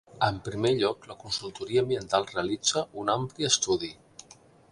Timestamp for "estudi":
3.51-3.93